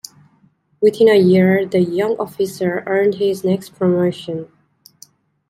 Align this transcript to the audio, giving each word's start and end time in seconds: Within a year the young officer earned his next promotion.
Within 0.81 1.07
a 1.09 1.15
year 1.19 1.63
the 1.63 1.77
young 1.77 2.15
officer 2.17 2.81
earned 2.87 3.13
his 3.13 3.43
next 3.43 3.75
promotion. 3.75 4.51